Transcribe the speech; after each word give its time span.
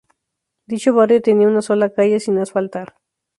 Dicho 0.65 0.95
barrio 0.95 1.21
tenía 1.21 1.47
una 1.47 1.61
sola 1.61 1.93
calle 1.93 2.19
sin 2.19 2.39
asfaltar. 2.39 2.95